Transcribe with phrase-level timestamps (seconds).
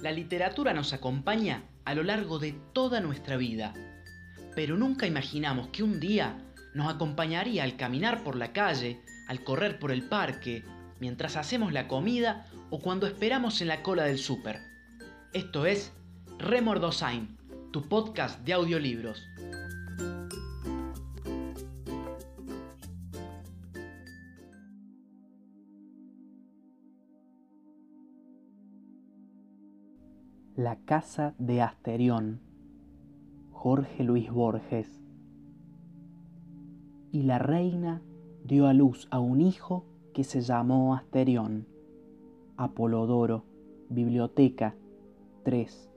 [0.00, 3.74] La literatura nos acompaña a lo largo de toda nuestra vida,
[4.54, 6.38] pero nunca imaginamos que un día
[6.72, 10.62] nos acompañaría al caminar por la calle, al correr por el parque,
[11.00, 14.60] mientras hacemos la comida o cuando esperamos en la cola del súper.
[15.32, 15.92] Esto es
[16.38, 17.36] Remordosain,
[17.72, 19.26] tu podcast de audiolibros.
[30.58, 32.40] La casa de Asterión,
[33.52, 34.90] Jorge Luis Borges.
[37.12, 38.02] Y la reina
[38.42, 41.68] dio a luz a un hijo que se llamó Asterión.
[42.56, 43.44] Apolodoro,
[43.88, 44.74] Biblioteca
[45.44, 45.92] 3,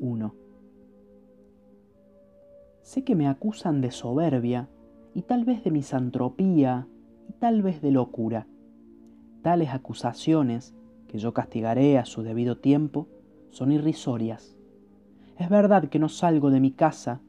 [0.00, 0.34] 1.
[2.82, 4.68] Sé que me acusan de soberbia
[5.14, 6.86] y tal vez de misantropía
[7.26, 8.46] y tal vez de locura.
[9.40, 10.74] Tales acusaciones,
[11.08, 13.08] que yo castigaré a su debido tiempo,
[13.54, 14.56] son irrisorias.
[15.38, 17.20] Es verdad que no salgo de mi casa,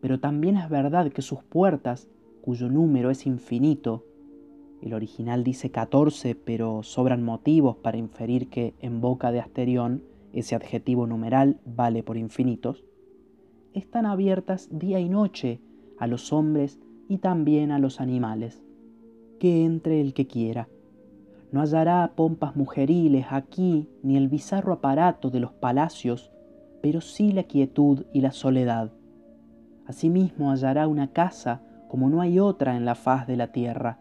[0.00, 2.08] pero también es verdad que sus puertas,
[2.40, 4.04] cuyo número es infinito,
[4.80, 10.54] el original dice 14, pero sobran motivos para inferir que en boca de Asterión ese
[10.54, 12.84] adjetivo numeral vale por infinitos,
[13.74, 15.60] están abiertas día y noche
[15.98, 18.62] a los hombres y también a los animales.
[19.38, 20.68] Que entre el que quiera.
[21.56, 26.30] No hallará pompas mujeriles aquí ni el bizarro aparato de los palacios,
[26.82, 28.90] pero sí la quietud y la soledad.
[29.86, 34.00] Asimismo hallará una casa como no hay otra en la faz de la tierra.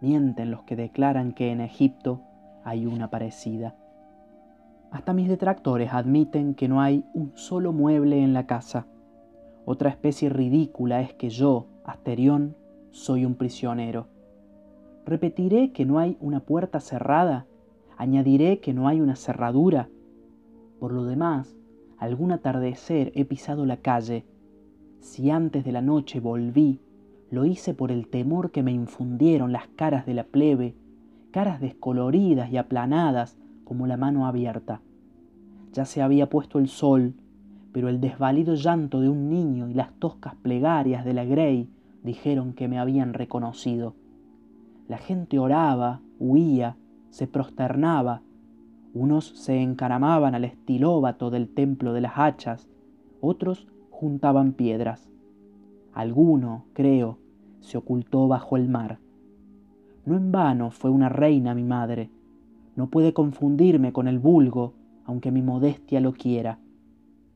[0.00, 2.22] Mienten los que declaran que en Egipto
[2.64, 3.76] hay una parecida.
[4.90, 8.86] Hasta mis detractores admiten que no hay un solo mueble en la casa.
[9.66, 12.56] Otra especie ridícula es que yo, Asterión,
[12.90, 14.06] soy un prisionero.
[15.06, 17.46] Repetiré que no hay una puerta cerrada,
[17.96, 19.88] añadiré que no hay una cerradura.
[20.78, 21.56] Por lo demás,
[21.98, 24.24] algún atardecer he pisado la calle.
[25.00, 26.80] Si antes de la noche volví,
[27.30, 30.74] lo hice por el temor que me infundieron las caras de la plebe,
[31.30, 34.80] caras descoloridas y aplanadas como la mano abierta.
[35.72, 37.14] Ya se había puesto el sol,
[37.72, 41.68] pero el desvalido llanto de un niño y las toscas plegarias de la Grey
[42.02, 43.94] dijeron que me habían reconocido.
[44.90, 46.76] La gente oraba, huía,
[47.10, 48.22] se prosternaba.
[48.92, 52.68] Unos se encaramaban al estilóbato del templo de las hachas,
[53.20, 55.08] otros juntaban piedras.
[55.94, 57.18] Alguno, creo,
[57.60, 58.98] se ocultó bajo el mar.
[60.06, 62.10] No en vano fue una reina mi madre.
[62.74, 64.74] No puede confundirme con el vulgo,
[65.04, 66.58] aunque mi modestia lo quiera.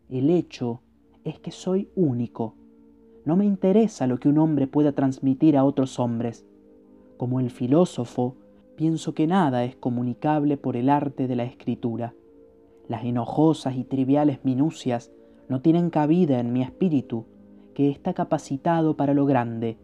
[0.09, 0.81] El hecho
[1.23, 2.57] es que soy único.
[3.25, 6.45] No me interesa lo que un hombre pueda transmitir a otros hombres.
[7.17, 8.37] Como el filósofo,
[8.77, 12.15] pienso que nada es comunicable por el arte de la escritura.
[12.89, 15.13] Las enojosas y triviales minucias
[15.49, 17.27] no tienen cabida en mi espíritu,
[17.75, 19.79] que está capacitado para lo grande.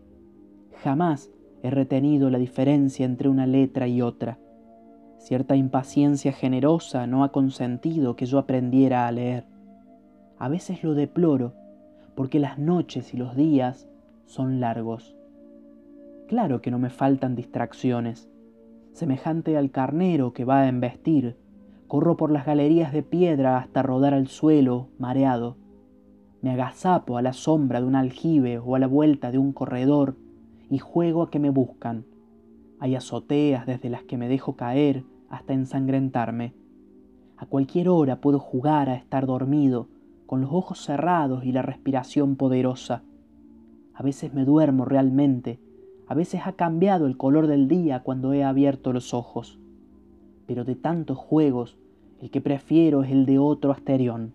[0.82, 1.30] Jamás
[1.62, 4.38] he retenido la diferencia entre una letra y otra.
[5.18, 9.44] Cierta impaciencia generosa no ha consentido que yo aprendiera a leer.
[10.38, 11.52] A veces lo deploro,
[12.14, 13.88] porque las noches y los días
[14.24, 15.14] son largos.
[16.30, 18.30] Claro que no me faltan distracciones.
[18.92, 21.36] Semejante al carnero que va a embestir,
[21.88, 25.56] corro por las galerías de piedra hasta rodar al suelo, mareado.
[26.40, 30.14] Me agazapo a la sombra de un aljibe o a la vuelta de un corredor
[30.70, 32.04] y juego a que me buscan.
[32.78, 36.54] Hay azoteas desde las que me dejo caer hasta ensangrentarme.
[37.38, 39.88] A cualquier hora puedo jugar a estar dormido,
[40.26, 43.02] con los ojos cerrados y la respiración poderosa.
[43.94, 45.58] A veces me duermo realmente
[46.10, 49.60] a veces ha cambiado el color del día cuando he abierto los ojos.
[50.44, 51.78] Pero de tantos juegos,
[52.18, 54.34] el que prefiero es el de otro Asterión.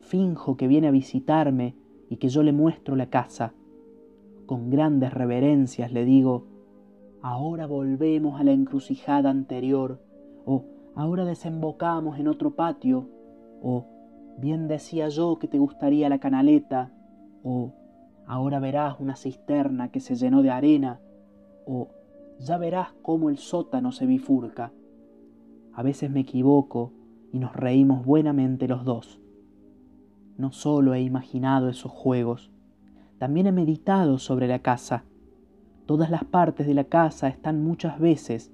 [0.00, 1.76] Finjo que viene a visitarme
[2.08, 3.52] y que yo le muestro la casa.
[4.46, 6.48] Con grandes reverencias le digo,
[7.22, 10.02] ahora volvemos a la encrucijada anterior,
[10.44, 10.64] o
[10.96, 13.08] ahora desembocamos en otro patio,
[13.62, 13.86] o
[14.38, 16.90] bien decía yo que te gustaría la canaleta,
[17.44, 17.74] o
[18.30, 21.00] ahora verás una cisterna que se llenó de arena,
[21.66, 21.88] o
[22.38, 24.72] ya verás cómo el sótano se bifurca.
[25.72, 26.92] A veces me equivoco
[27.32, 29.20] y nos reímos buenamente los dos.
[30.38, 32.52] No solo he imaginado esos juegos,
[33.18, 35.02] también he meditado sobre la casa.
[35.86, 38.52] Todas las partes de la casa están muchas veces.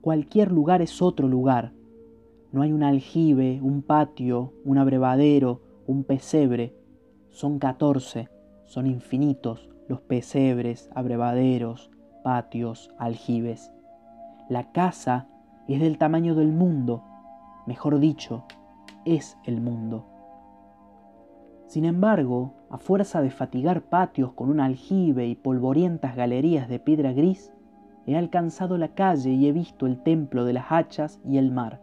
[0.00, 1.72] Cualquier lugar es otro lugar.
[2.50, 6.74] No hay un aljibe, un patio, un abrevadero, un pesebre.
[7.30, 8.28] Son catorce
[8.68, 11.90] son infinitos los pesebres, abrevaderos,
[12.22, 13.72] patios, aljibes.
[14.50, 15.26] La casa
[15.66, 17.02] es del tamaño del mundo,
[17.66, 18.44] mejor dicho,
[19.06, 20.04] es el mundo.
[21.66, 27.12] Sin embargo, a fuerza de fatigar patios con un aljibe y polvorientas galerías de piedra
[27.12, 27.52] gris,
[28.06, 31.80] he alcanzado la calle y he visto el templo de las hachas y el mar.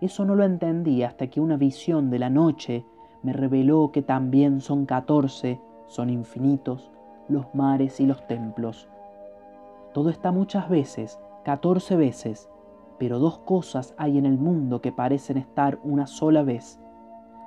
[0.00, 2.84] Eso no lo entendí hasta que una visión de la noche
[3.22, 5.60] me reveló que también son catorce,
[5.92, 6.90] son infinitos,
[7.28, 8.88] los mares y los templos.
[9.92, 12.48] Todo está muchas veces, catorce veces,
[12.98, 16.80] pero dos cosas hay en el mundo que parecen estar una sola vez.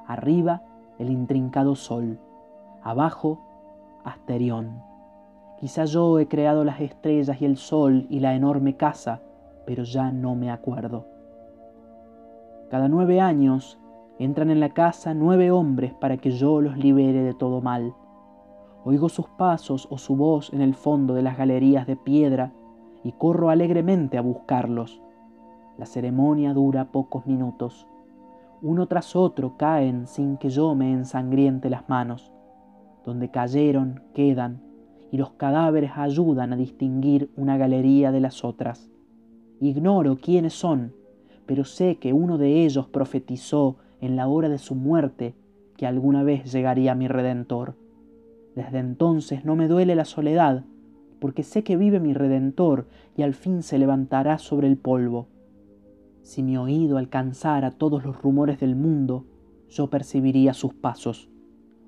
[0.05, 0.61] Arriba,
[0.99, 2.19] el intrincado sol.
[2.83, 3.39] Abajo,
[4.03, 4.83] Asterión.
[5.59, 9.21] Quizá yo he creado las estrellas y el sol y la enorme casa,
[9.65, 11.07] pero ya no me acuerdo.
[12.69, 13.79] Cada nueve años
[14.19, 17.95] entran en la casa nueve hombres para que yo los libere de todo mal.
[18.87, 22.53] Oigo sus pasos o su voz en el fondo de las galerías de piedra
[23.03, 25.01] y corro alegremente a buscarlos.
[25.79, 27.87] La ceremonia dura pocos minutos.
[28.61, 32.31] Uno tras otro caen sin que yo me ensangriente las manos.
[33.03, 34.61] Donde cayeron, quedan,
[35.11, 38.91] y los cadáveres ayudan a distinguir una galería de las otras.
[39.59, 40.93] Ignoro quiénes son,
[41.47, 45.33] pero sé que uno de ellos profetizó en la hora de su muerte
[45.75, 47.83] que alguna vez llegaría mi Redentor.
[48.55, 50.63] Desde entonces no me duele la soledad,
[51.19, 52.87] porque sé que vive mi Redentor
[53.17, 55.27] y al fin se levantará sobre el polvo.
[56.21, 59.25] Si mi oído alcanzara todos los rumores del mundo,
[59.69, 61.29] yo percibiría sus pasos.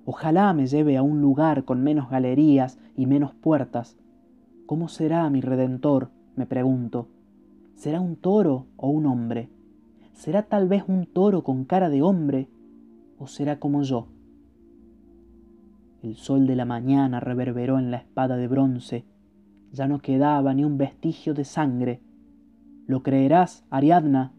[0.05, 3.97] Ojalá me lleve a un lugar con menos galerías y menos puertas.
[4.65, 6.09] ¿Cómo será mi Redentor?
[6.35, 7.07] me pregunto.
[7.75, 9.49] ¿Será un toro o un hombre?
[10.13, 12.47] ¿Será tal vez un toro con cara de hombre?
[13.19, 14.07] ¿O será como yo?
[16.07, 19.03] El sol de la mañana reverberó en la espada de bronce.
[19.73, 22.01] Ya no quedaba ni un vestigio de sangre.
[22.85, 24.31] ¿Lo creerás, Ariadna?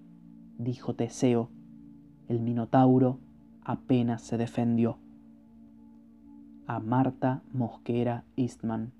[0.56, 1.50] dijo Teseo.
[2.26, 3.18] El Minotauro
[3.60, 4.96] apenas se defendió.
[6.66, 8.92] A Marta Mosquera Eastman.